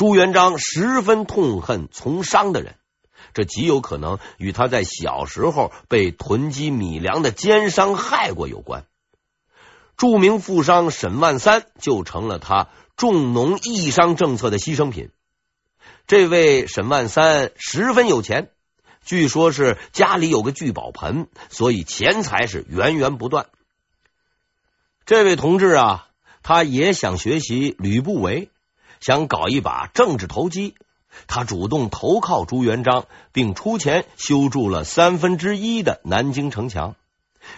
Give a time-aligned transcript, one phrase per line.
[0.00, 2.76] 朱元璋十分痛恨从商的人，
[3.34, 8.86] 这极有可能与他在小时候被囤积米粮的奸商害过有关。
[9.98, 15.10] 著名富商沈万三就成了他重农抑商政策的牺牲品。
[16.06, 18.48] 这位沈万三十分有钱，
[19.04, 23.48] 据说是家里有个聚宝盆，所以钱财是源源不断。
[25.04, 26.08] 这位同志啊，
[26.42, 28.48] 他也想学习吕不韦，
[29.00, 30.74] 想搞一把政治投机。
[31.26, 36.94] 他主动投靠朱元璋，并出钱修筑了三分之一的南京城墙。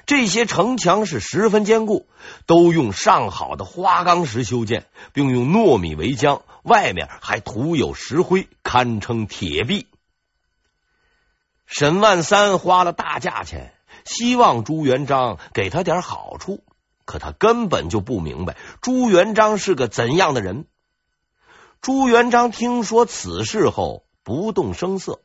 [0.06, 2.06] 这些城墙是十分坚固，
[2.46, 9.86] 都用上好的花岗石修建，并用糯米围浆，外面还涂有石灰，堪称铁壁。
[11.66, 13.74] 沈万三花了大价钱，
[14.04, 16.64] 希望朱元璋给他点好处，
[17.04, 20.64] 可他根本就不明白朱元璋是个怎样的人。
[21.82, 25.18] 朱元璋听说此事后，不动声色。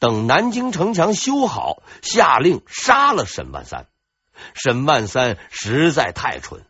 [0.00, 3.86] 等南京城墙修好，下令杀了沈万三。
[4.54, 6.62] 沈万三实在太蠢，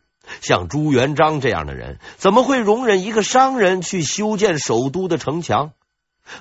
[0.43, 5.73] 像朱元璋这样的人，怎么会容忍一个商人去修建首都的城墙？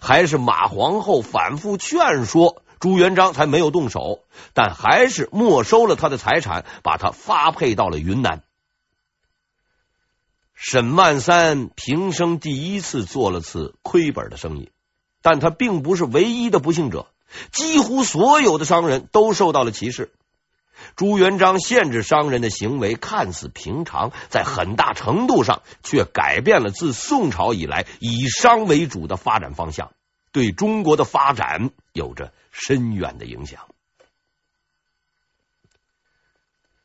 [0.01, 8.43] 还是马皇后反复劝说，朱元璋才没有动手，但还是没收了他的财产，把他发配到了云南。
[10.65, 14.71] 沈万三平生第一次做了次亏本的生意。
[15.21, 17.07] 但他并不是唯一的不幸者，
[17.51, 20.13] 几乎所有的商人都受到了歧视。
[20.95, 29.91] 朱元璋限制商人的行为看似平常，在很大程度上却改变了自宋朝以来以商为主的发展方向，
[30.31, 33.65] 对中国的发展有着深远的影响。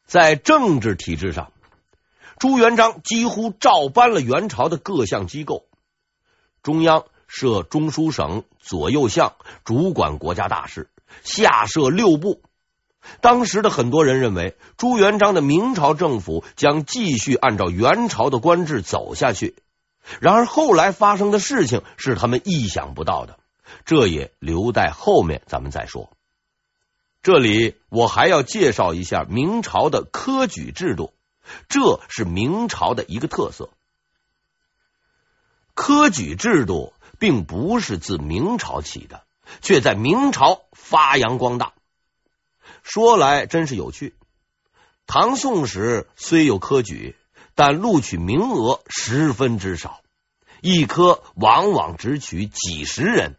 [0.04, 1.52] 在政治体制上，
[2.38, 5.66] 朱元璋几乎照搬了元朝的各项机构，
[6.62, 7.04] 中央。
[7.30, 10.84] 设中书省左右相，主管国家大事；
[11.22, 12.40] 下设六部。
[13.20, 19.56] 当时的很多人认为，朱元璋的明朝政府将继续按照元朝的官制走下去。
[20.20, 23.38] 然而后来发生的事情是他们意想不到的，
[23.84, 26.08] 这也留待后面咱们再说。
[27.22, 31.12] 这里我还要介绍一下明朝的科举制度，
[31.68, 33.70] 这是明朝的一个特色。
[35.74, 36.92] 科举制度。
[37.18, 39.24] 并不是自明朝起的，
[39.60, 41.72] 却在明朝发扬光大。
[42.84, 44.14] 说来真是有趣。
[45.08, 47.16] 唐宋时虽有科举，
[47.56, 50.00] 但录取名额十分之少，
[50.60, 53.36] 一科往往只取几十人。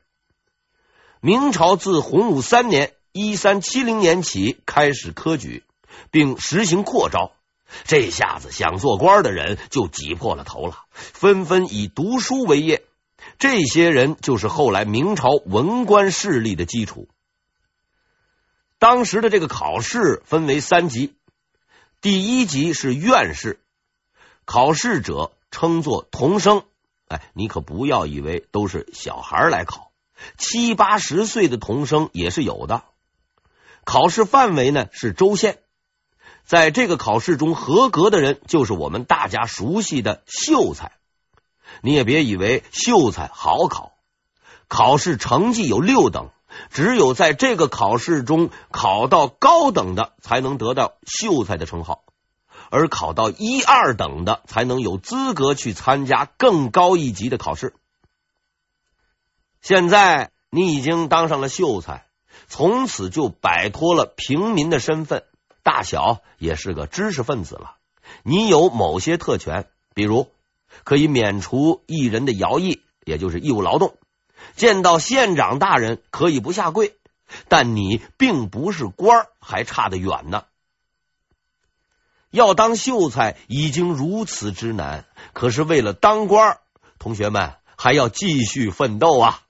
[1.21, 5.63] 明朝自洪武三年（一三七零年）起开始科举，
[6.11, 7.31] 并实行扩招，
[7.85, 12.83] 这下子想做官的人就挤破了头了，纷纷以读书为业。
[13.37, 17.07] 这些人就是后来明朝文官势力的基础。
[18.77, 21.13] 当时的这个考试分为三级，
[22.01, 23.59] 第一级是院试，
[24.45, 26.63] 考试者称作童生。
[27.07, 29.91] 哎，你可不要以为都是小孩来考，
[30.37, 32.83] 七八十岁的童生也是有的。
[33.83, 35.59] 考试范围呢是州县，
[36.49, 40.93] 在这个考试中合格的人，就是我们大家熟悉的秀才。
[41.83, 43.91] 你也别以为秀才好考，
[44.67, 46.31] 考试成绩有六等，
[46.71, 52.03] 只有在这个考试中考到高等的，才能得到秀才的称号，
[52.71, 57.75] 而考到一二等的，才能有资格去参加更高一级的考试。
[59.61, 62.07] 现在你已经当上了秀才，
[62.47, 65.25] 从此就摆脱了平民的身份，
[65.69, 67.75] 大小也是个知识分子了。
[68.23, 70.31] 你有某些特权，比如。
[70.83, 73.97] 可以免除一人的徭役，也就是义务劳动。
[74.55, 76.95] 见到县长大人可以不下跪，
[77.47, 80.45] 但你并不是官，还差得远呢。
[82.29, 86.59] 要当秀才已经如此之难，可是为了当官，
[86.99, 89.41] 同学们还要继续奋斗啊！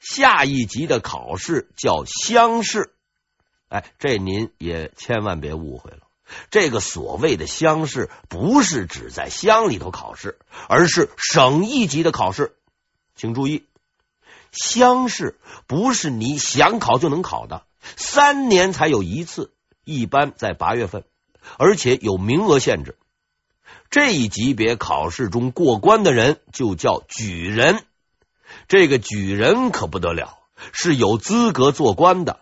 [0.00, 2.95] 下一级的考试叫乡试，
[3.76, 5.98] 哎，这您也千万别误会了。
[6.50, 12.56] 这个所谓的乡试，不是指在乡里头考试，而是省一级的考试。
[13.16, 13.66] 请注意，
[14.52, 19.52] 乡试不是你想考就能考的，三年才有一次，
[19.84, 21.04] 一般在八月份，
[21.58, 22.96] 而且有名额限制。
[23.90, 27.84] 这一级别考试中过关的人就叫举人，
[28.68, 30.38] 这个举人可不得了，
[30.72, 32.40] 是有资格做官的。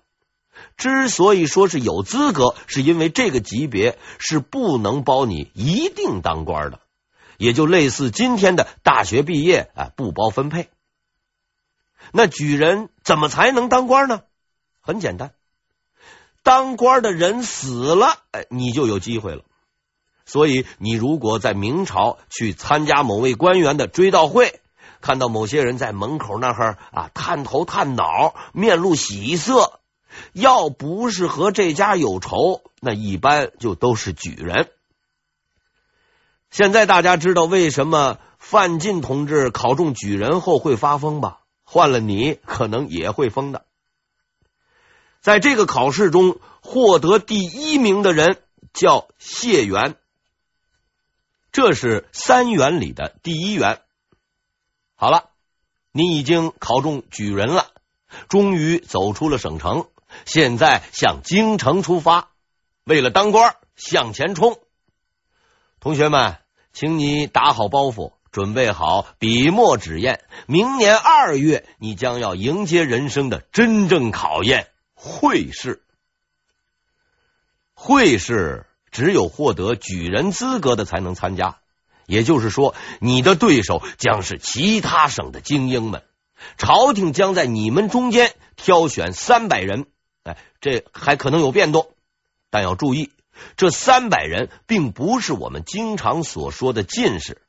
[0.77, 6.81] 之所以说是有资格，是因为这个级别是不能包你一定当官的。
[7.37, 10.69] 也就类似今天的大学毕业啊，不包分配。
[12.13, 14.23] 那举人怎么才能当官呢？
[14.81, 15.33] 很简单，
[16.43, 19.43] 当官的人死了，哎，你就有机会了。
[20.27, 24.61] 所以，你如果在明朝去参加某位官员的追悼会，
[25.01, 29.81] 看到某些人在门口那儿啊，探头探脑，面露喜色，
[30.35, 34.69] 要不是和这家有仇，那一般就都是举人。
[36.51, 41.41] 现在大家知道为什么范进同志考中举人后会发疯吧？
[41.63, 43.65] 换了你，可能也会疯的。
[45.21, 48.43] 在这个考试中获得第一名的人
[48.73, 49.97] 叫谢元，
[51.53, 53.81] 这是三元里的第一元。
[54.97, 55.31] 好了，
[55.93, 57.69] 你已经考中举人了，
[58.29, 59.87] 终于走出了省城，
[60.25, 62.31] 现在向京城出发，
[62.85, 64.59] 为了当官向前冲。
[65.81, 66.39] 同学们。
[66.77, 70.19] 请你打好包袱，准备好笔墨纸砚。
[70.49, 75.85] 明年二月，你将要迎接人生的真正考验——会试。
[77.75, 81.59] 会试只有获得举人资格的才能参加，
[82.07, 86.03] 也就是说，你的对手将是其他省的精英们。
[86.59, 89.87] 朝廷将在你们中间挑选三百人，
[90.25, 91.95] 哎，这还可能有变动，
[92.51, 93.13] 但要注意。
[93.57, 97.43] 这三百人并不是我们经常所说的进士，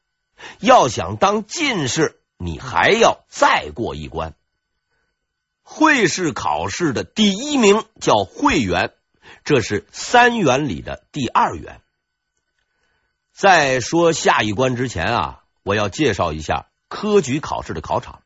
[0.59, 4.35] 要想当进士，你还要再过一关。
[5.61, 8.93] 会试考试的第一名叫会员，
[9.43, 11.81] 这是三元里的第二元。
[13.31, 18.21] 在说下一关之前啊，我要介绍一下科举考试的考场。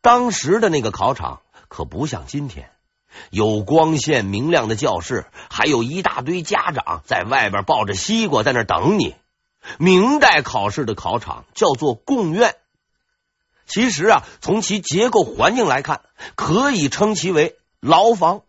[0.00, 2.70] 当时的那个考场可不像今天。
[3.30, 9.14] 有光线明亮的教室，还有一大堆家长在外边抱着西瓜在那等你。
[9.78, 12.56] 明代考试的考场叫做贡院，
[13.66, 16.00] 其实啊，从其结构环境来看，
[16.34, 18.42] 可以称其为牢房。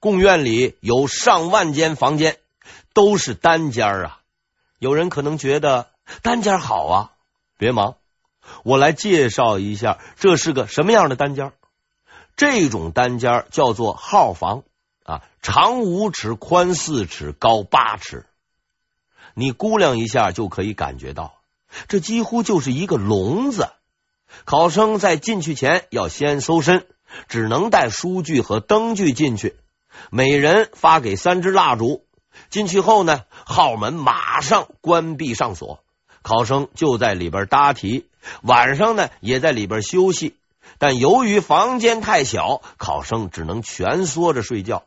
[0.00, 2.38] 贡院里有上万间房间，
[2.94, 4.20] 都是单间啊。
[4.78, 5.88] 有人可能觉得
[6.22, 7.10] 单间好啊，
[7.58, 7.96] 别忙，
[8.64, 11.52] 我来介绍一下，这是个什么样的单间。
[12.36, 14.64] 这种单间叫做号房
[15.04, 18.26] 啊，长五尺，宽四尺，高八尺。
[19.34, 21.34] 你估量一下就可以感觉到，
[21.88, 23.68] 这几乎就是一个笼子。
[24.44, 26.86] 考生在进去前要先搜身，
[27.28, 29.56] 只能带书具和灯具进去。
[30.10, 32.04] 每人发给三支蜡烛。
[32.50, 35.84] 进去后呢，号门马上关闭上锁，
[36.22, 38.08] 考生就在里边答题。
[38.42, 40.34] 晚上呢，也在里边休息。
[40.78, 44.84] 但由于房间太小，考生只能蜷缩着睡觉，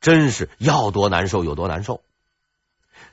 [0.00, 2.00] 真是要多难受有多难受。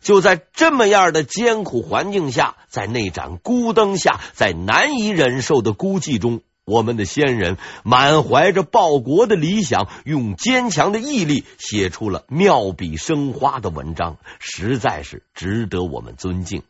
[0.02, 16.64] 就在这么样的艰苦环境下，在那盏孤灯下，在难以忍受的孤寂中，我们的先人满怀着报国的理想，用坚强的毅力写出了妙笔生花的文章，实在是值得我们尊敬。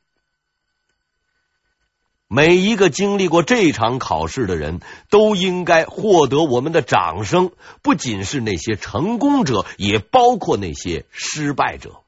[2.32, 12.02] 每一个经历过这场考试的人都应该获得我们的掌声，不仅是那些成功者，也包括那些失败者。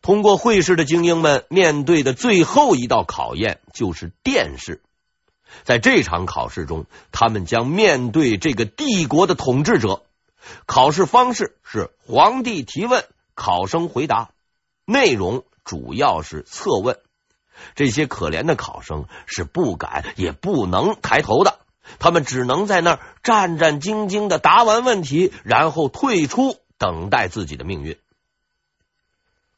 [0.00, 4.80] 通过会试的精英们面对的最后一道考验就是殿试。
[5.64, 10.04] 在这场考试中，他们将面对这个帝国的统治者。
[10.66, 14.30] 考试方式是皇帝提问，考生回答，
[14.84, 17.00] 内容主要是测问。
[17.74, 21.58] 这些可怜的考生是不敢也不能抬头的，
[21.98, 27.98] 他们只能在那儿战战兢兢的答完问题，然后退出，等待自己的命运。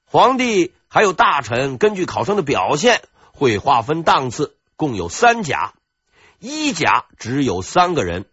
[0.05, 5.73] 皇帝还有大臣根据考生的表现会划分档次，共有三甲，
[6.39, 8.27] 一甲只有三个人，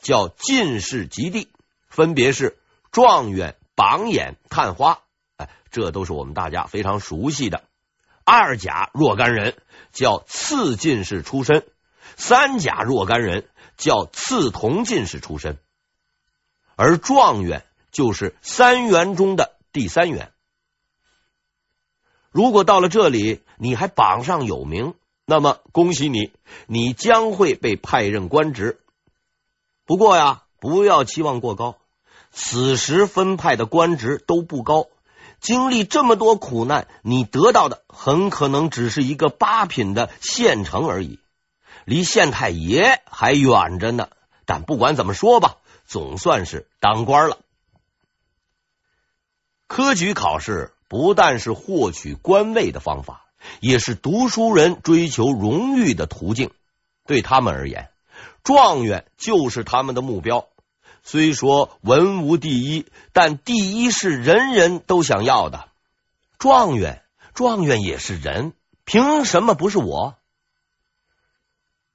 [0.00, 1.48] 叫进士及第，
[1.88, 2.56] 分别是
[2.90, 5.00] 状元、榜眼、探花。
[5.36, 7.64] 哎，这都是我们大家非常熟悉的。
[8.28, 9.56] 二甲若干人
[9.92, 11.64] 叫次进士出身，
[12.16, 15.58] 三甲若干人叫次同进士出身，
[16.74, 20.32] 而状元就是三元中的第三元。
[22.32, 26.32] 如果到了这里你还榜上有名，那么恭喜你，
[26.66, 28.80] 你将会被派任官职。
[29.84, 31.78] 不过呀，不要期望过高，
[32.32, 34.88] 此时分派的官职都不高。
[35.46, 41.20] 经历这么多苦难，你得到的很可能只是一个八品的县城而已，
[41.84, 44.08] 离县太爷还远着呢。
[44.44, 47.38] 但不管怎么说吧，总算是当官了。
[49.68, 53.26] 科举考试不但是获取官位的方法，
[53.60, 56.50] 也是读书人追求荣誉的途径。
[57.06, 57.90] 对他们而言，
[58.42, 60.48] 状元就是他们的目标。
[61.08, 65.68] 虽说文无第一，但第一是人人都想要的。
[66.36, 70.16] 状元，状元也是人，凭什么不是我？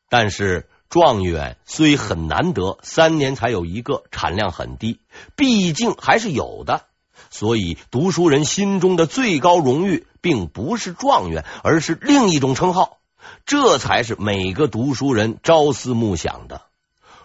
[0.07, 5.01] 但是状元虽很难得，三年才有一个，产量很低，
[5.35, 6.85] 毕竟还是有的。
[7.29, 12.99] 所以，读书人心中的最高荣誉，并不是状元，而是另一种称号。
[13.45, 16.61] 这才是每个读书人朝思暮想的。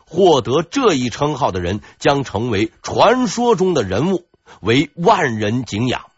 [0.08, 4.26] 获得这一称号的人，将成为传说中的人物，
[4.60, 6.10] 为万人敬仰。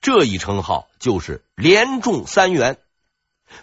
[0.00, 2.78] 这一称号就是连中三元。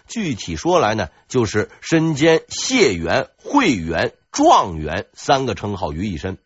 [0.06, 6.38] 具体说来呢，就是身兼解元、会元、状元三个称号于一身。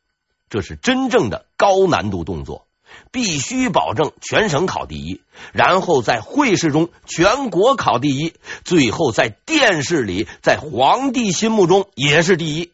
[0.49, 2.68] 这是真正的高难度动作，
[3.11, 5.21] 必须保证全省考第一，
[5.53, 12.73] 然后在会试中全国考第一，最后在殿试里，在皇帝心目中也是第一。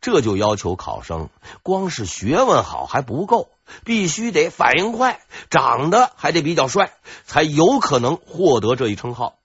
[0.00, 1.30] 这就要求考生
[1.62, 3.48] 光是学问好还不够，
[3.84, 6.92] 必须得反应快，长得还得比较帅，
[7.24, 9.38] 才有可能获得这一称号。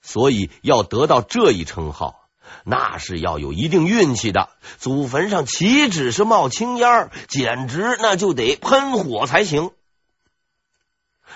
[0.00, 2.23] 所以要得到这一称号。
[2.64, 9.70] 那是要有一定运气的，祖坟上岂止是冒青烟，简直那就得喷火才行。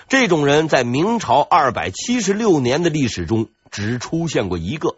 [0.07, 4.97] 这种人在明朝二百七十六年的历史中只出现过一个，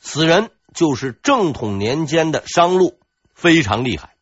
[0.00, 2.98] 此人就是正统年间的商路，
[3.34, 4.14] 非常厉害。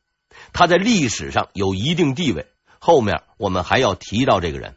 [0.52, 2.46] 他在历史上有一定地位，
[2.78, 4.76] 后面我们还要提到这个人。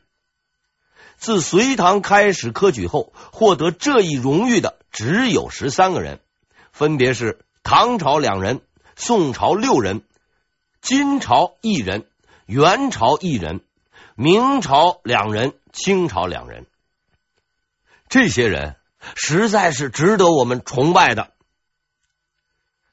[1.18, 6.20] 自隋唐开始科举后，获得这一荣誉的只有十三个人。
[6.72, 8.62] 分别是唐朝两人、
[8.96, 10.04] 宋朝六人、
[10.82, 12.08] 金朝一人、
[12.46, 13.62] 元朝一人、
[14.16, 16.66] 明朝两人、清朝两人。
[18.08, 18.78] 这些人
[19.16, 21.32] 实在是值得我们崇拜的。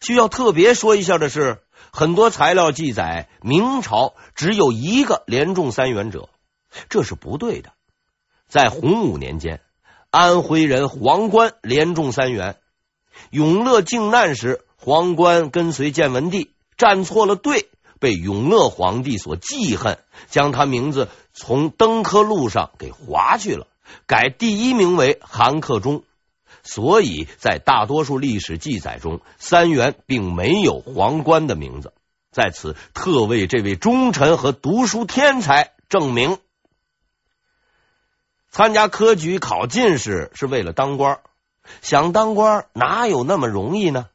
[0.00, 1.62] 需要特别说一下的是，
[1.92, 6.28] 很多材料记载明朝只有一个连中三元者，
[6.88, 7.72] 这是不对的。
[8.48, 9.60] 在洪武年间，
[10.10, 12.56] 安徽人黄观连中三元。
[13.30, 17.68] 永乐靖难时，黄观跟随建文帝站错了队，
[18.00, 19.98] 被永乐皇帝所记恨，
[20.30, 23.66] 将他名字从登科录上给划去了，
[24.06, 26.02] 改第一名为韩克忠。
[26.62, 31.92] 所以在大多数历史记载中，三元并没有黄观的名字。
[32.30, 36.38] 在此特为这位忠臣和读书天才证明：
[38.50, 41.20] 参加科举考进士是为了当官。
[41.82, 44.06] 想当官哪有那么容易呢？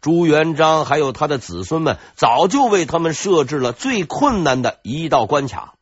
[0.00, 5.74] 朱元璋还有他的子孙们早就为他们设置了最困难的一道关卡。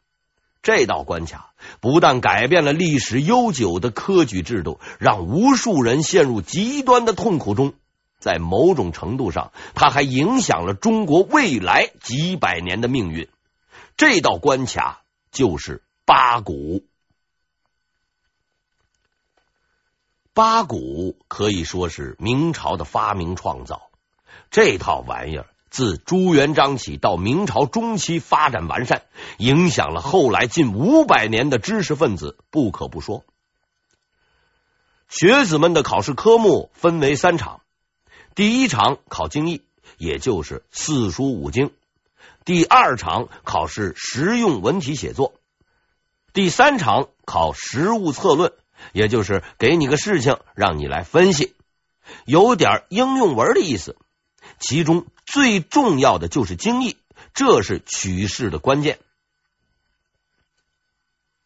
[0.63, 7.75] 这道关卡不但改变了历史悠久的科举制度，让无数人陷入极端的痛苦中，
[8.19, 13.29] 在某种程度上，它还影响了中国未来几百年的命运。
[13.99, 16.83] 这道关卡就是八股。
[20.37, 23.89] 八股可以说是明朝的发明创造，
[24.51, 29.05] 这套玩意儿自朱元璋起到明朝中期发展完善，
[29.39, 33.25] 影响了后来近五百年的知识分子，不可不说。
[35.09, 37.63] 学子们的考试科目分为三场：
[38.35, 39.63] 第一场考经义，
[39.97, 41.69] 也就是四书五经；
[42.45, 45.33] 第二场考试实用文体写作；
[46.35, 48.53] 第三场考实务策论。
[48.93, 51.55] 也就是给你个事情，让你来分析，
[52.25, 53.97] 有点应用文的意思。
[54.59, 56.97] 其中最重要的就是经义，
[57.35, 58.99] 这是取士的关键。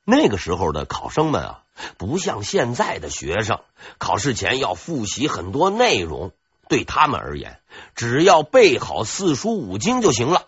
[0.04, 1.62] 那个时候的考生们啊，
[1.96, 3.60] 不像现在的学生，
[3.98, 6.32] 考试前要复习很多内容。
[6.68, 7.60] 对他们而言，
[7.96, 10.46] 只要背好四书五经就行了。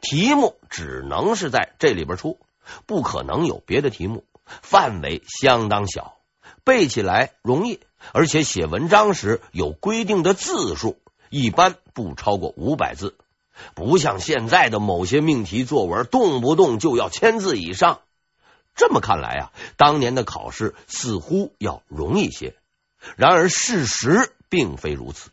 [0.00, 2.38] 题目只能是在这里边出，
[2.86, 6.17] 不可能有别的题目，范围相当小。
[6.68, 7.80] 背起来容易，
[8.12, 10.98] 而且写文章时有规定的字数，
[11.30, 13.16] 一般不超过五百字，
[13.74, 18.02] 不像现在的某些命题作文，动不动就要千字以上。
[18.76, 22.54] 这么看来啊，当年的考试似乎要容易些。
[23.16, 25.30] 然而事实并非如此。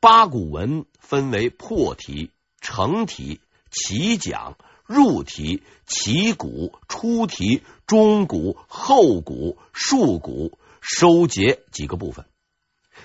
[0.00, 4.56] 八股文分为破题、成题、起讲。
[4.90, 12.24] 入题、起骨、出题、中骨、后股、述股、收结几个部分，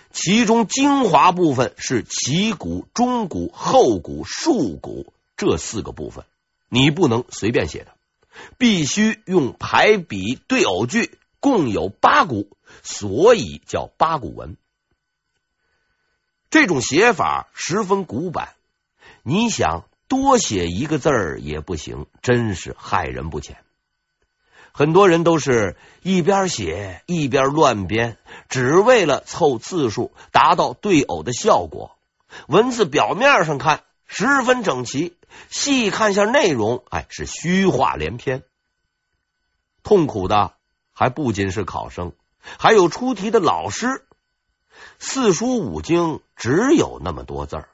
[0.09, 6.25] 其中精华部分是起骨、中骨、后股、述股这四个部分，
[6.69, 7.91] 你不能随便写的，
[8.57, 12.49] 必须用排比对偶句，共有八股，
[12.81, 14.57] 所以叫八股文。
[16.49, 18.55] 这种写法十分古板，
[19.21, 23.57] 你想多写一个字儿也不行，真是害人不浅。
[24.71, 28.17] 很多人都是一边写一边乱编，
[28.49, 31.97] 只为了凑字数，达到对偶的效果。
[32.47, 35.15] 文字表面上看十分整齐，
[35.49, 38.43] 细看下内容，哎，是虚话连篇。
[39.81, 40.53] 痛苦的
[40.91, 42.11] 还不仅是考生，
[42.59, 44.05] 还有出题的老师。
[44.99, 47.69] 四书五经只有那么多字儿，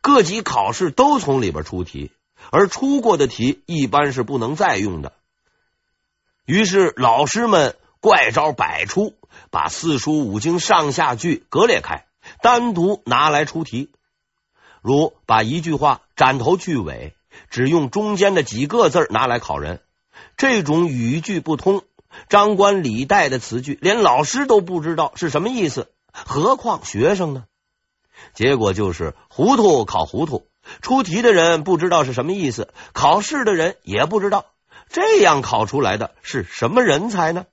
[0.00, 2.10] 各级考试都从里边出题，
[2.50, 5.12] 而出过的题一般是不能再用的。
[6.44, 9.14] 于是老师们怪招百出，
[9.50, 12.06] 把四书五经上下句割裂开，
[12.42, 13.90] 单独拿来出题。
[14.80, 17.14] 如把一句话斩头去尾，
[17.50, 19.80] 只用中间的几个字拿来考人，
[20.36, 21.82] 这种语句不通、
[22.28, 27.44] 张冠李戴的词句，连老师都不知道是什么意思，何况学生呢？
[28.34, 30.46] 结果就是糊涂考糊涂，
[30.82, 34.46] 出题的人不知道是什么意思，考试的人也不知道。
[34.88, 37.46] 这样考出来的是什么人才呢？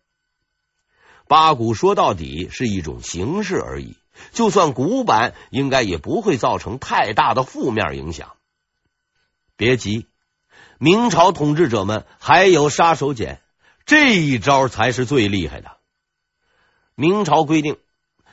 [1.28, 3.98] 八股说到底是一种形式而已，
[4.32, 8.34] 就算古板，应该也不会造成太大的负面影响。
[9.58, 10.08] 别急，
[10.78, 13.40] 明朝统治者们还有杀手锏，
[13.86, 15.78] 这一招才是最厉害的。
[16.94, 17.78] 明朝规定，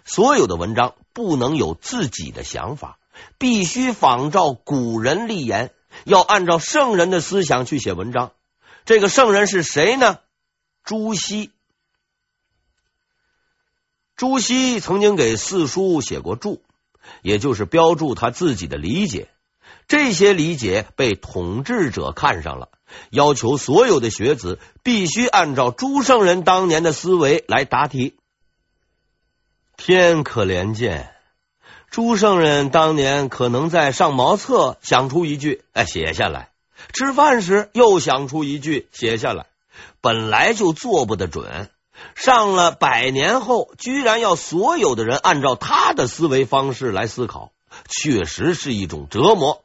[0.04, 2.98] 所有的文章不能有自己的想法，
[3.38, 5.72] 必须仿照古人立言，
[6.04, 8.32] 要按照圣人的思想去写文章。
[8.84, 10.18] 这个圣人是谁呢？
[10.84, 11.50] 朱熹。
[14.16, 16.62] 朱熹曾经给四书写过注，
[17.22, 19.28] 也就是标注他自己的理解。
[19.88, 22.68] 这些理解被统治者看上了，
[23.10, 28.16] 要求所有的学子必须按照朱圣人当年的思维来答题。
[29.84, 31.12] 天可怜见，
[31.90, 36.50] 朱圣人当年可能在上茅厕想出一句，哎，写下来。
[36.92, 39.46] 吃饭时又想出一句写下来，
[40.00, 41.68] 本来就做不得准。
[42.14, 47.50] 上了百年后，居然要所有的人按照他的思维方式来思考，
[47.88, 49.64] 确实是一种折磨。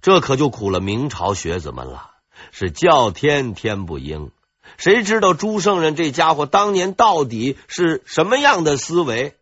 [0.00, 2.10] 这可就苦了明朝学子们了，
[2.52, 4.30] 是叫天天不应。
[4.76, 9.34] 谁知道朱圣人这家伙当年到底是什么样的思维？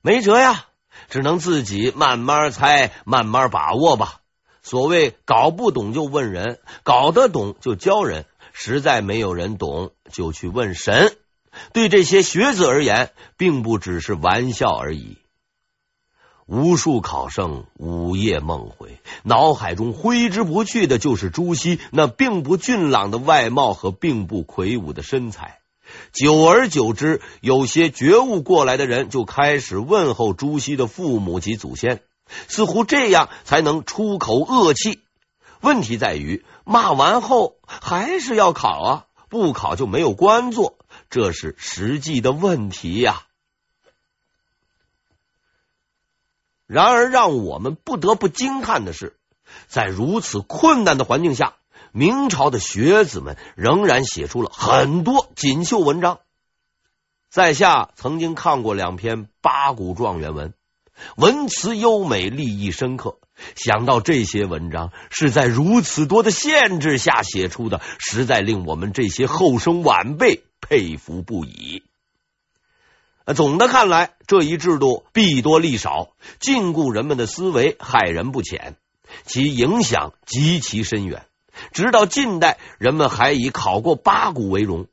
[0.00, 0.66] 没辙呀，
[1.10, 4.20] 只能自己慢慢猜，慢慢把握吧。
[4.62, 11.16] 所谓搞不懂就问人，搞得懂就教人，实在没有人懂就去问神。
[11.72, 15.18] 对这些学子而言，并不只是玩笑而已。
[16.46, 25.58] 无数考生午夜梦回，脑海中挥之不去的就是朱熹那并不俊朗的外貌和并不魁梧的身材。
[26.12, 32.02] 久而久之，有些觉悟过来的人就开始问候朱熹的父母及祖先。
[32.46, 35.00] 似乎这样才能出口恶气。
[35.60, 40.78] 问题在于，骂完后还是要考啊，不考就没有官做，
[41.10, 43.25] 这是实际的问题呀。
[46.66, 49.16] 然而，让我们不得不惊叹的是，
[49.68, 51.54] 在如此困难的环境下，
[51.92, 56.18] 明朝的学子们仍然写出了很多锦绣文章。
[57.30, 60.54] 在下曾经看过两篇八股状元文。
[61.16, 63.18] 文辞优美，立意深刻。
[63.54, 71.82] 想到这些文章是在如此多的限制下写出的，实在令我们这些后生晚辈佩服不已。
[73.34, 78.76] 总的看来，这一制度弊多利少，禁锢人们的思维，害人不浅，
[79.24, 81.26] 其影响极其深远。
[81.72, 84.86] 直到近代，人们还以考过八股为荣，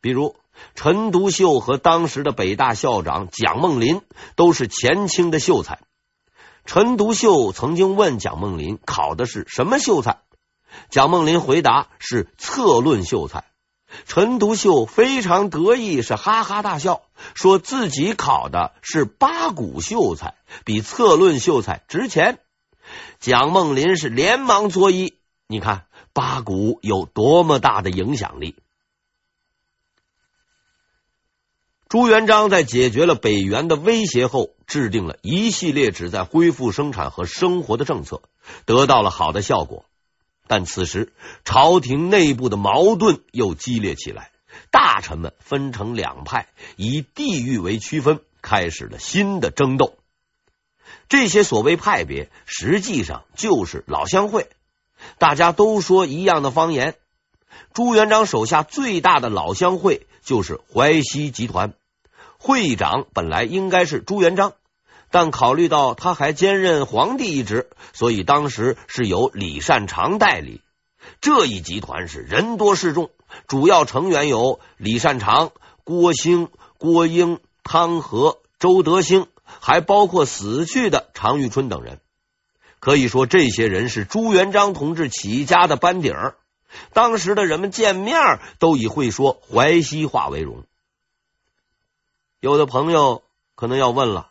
[0.00, 0.36] 比如。
[0.74, 4.00] 陈独秀和当时的北大校长蒋梦麟
[4.34, 5.78] 都是前清的秀才。
[6.64, 10.18] 陈独秀曾经问蒋梦麟考的是什么秀才，
[10.90, 13.44] 蒋梦麟回答是策论秀才。
[14.06, 17.02] 陈独秀非常得意，是哈哈大笑，
[17.34, 22.38] 说自己考的是八股秀才，比策论秀才值钱。
[23.18, 25.14] 蒋梦麟是连忙作揖，
[25.46, 28.56] 你看八股有多么大的影响力。
[31.88, 38.20] 朱元璋在解决了北元的威胁后，制定了一系列旨在恢复生产和生活的政策，
[38.66, 39.86] 得到了好的效果。
[40.48, 41.12] 但此时
[41.44, 44.32] 朝廷内部的矛盾又激烈起来，
[44.70, 49.96] 大臣们分成两派，以地域为区分，开始了新的争斗。
[51.08, 54.48] 这些所谓派别，实际上就是老乡会。
[55.18, 56.96] 大家都说一样的方言。
[57.72, 61.72] 朱元璋手下最大的老乡会就是淮西集团，
[62.38, 64.54] 会长本来应该是朱元璋，
[65.10, 70.60] 但考虑到他还兼任皇帝一职，所以当时是由李善长代理。
[71.20, 73.10] 这一集团是人多势众，
[73.46, 75.52] 主要成员有李善长、
[75.84, 82.00] 郭兴、郭英、汤和、周德兴，还包括死去的常遇春等人。
[82.80, 86.36] 可以说，这些人是朱元璋同志起家的班底儿。
[86.92, 90.64] 当时的人们见面都以会说淮西话为荣。
[92.40, 93.22] 有的朋友
[93.56, 94.30] 可能要问了：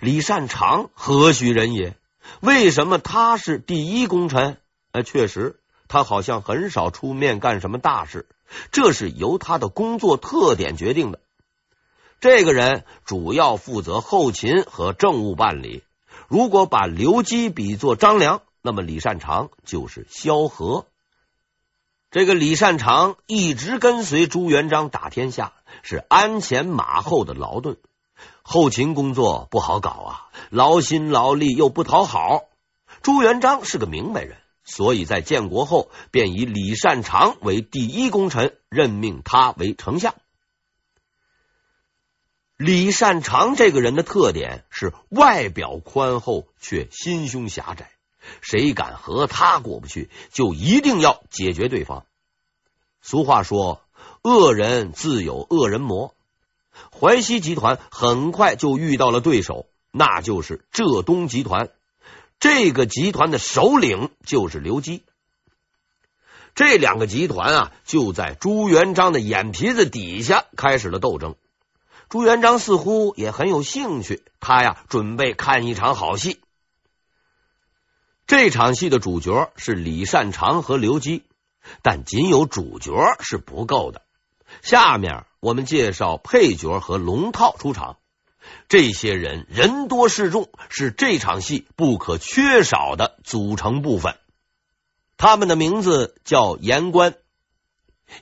[0.00, 1.96] 李善长何许人也？
[2.40, 4.58] 为什么他是第一功臣？
[4.92, 8.26] 呃，确实，他好像很少出面干什么大事，
[8.70, 11.20] 这是由他的工作特点决定的。
[12.20, 15.84] 这个人主要负责后勤和政务办理。
[16.28, 20.86] 如果把刘基比作张良，那么李善长就是萧何。
[22.10, 27.76] 这个李善长一直跟随朱元璋打天下，是鞍前马后的劳顿，
[28.42, 32.44] 后勤工作不好搞啊，劳心劳力又不讨好。
[33.02, 40.14] 朱元璋是个明白人，所以在建国后便以李善长为第一功臣，任命他为丞相。
[42.56, 47.90] 李善长这个人的特点是外表宽厚，却心胸狭窄。
[48.40, 52.04] 谁敢和他过不去，就一定要解决对方。
[53.00, 53.80] 俗话说
[54.22, 56.14] ：“恶人自有恶人磨。”
[56.92, 61.70] 淮西集团很快就遇到了对手，那就是浙东集团。
[62.40, 65.02] 这个集团的首领就是刘基。
[66.54, 71.36] 这两个集团啊，就在朱元璋的眼皮子底下开始了斗争。
[72.08, 76.40] 朱元璋似乎也很有兴趣，他呀准备看一场好戏。
[78.26, 81.22] 这场戏的主角是李善长和刘基，
[81.82, 84.02] 但仅有主角是不够的。
[84.62, 87.98] 下面我们介绍配角和龙套出场，
[88.68, 94.16] 这些人人多势众，是这场戏不可缺少的组成部分。
[95.16, 97.14] 他们的名字叫言官，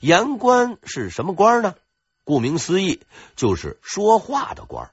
[0.00, 1.74] 言官是什么官呢？
[2.24, 3.00] 顾名思义，
[3.37, 4.90] 就是说话的官。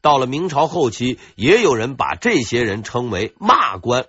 [0.00, 4.06] 到了明朝后期，也有人把这些人称为骂官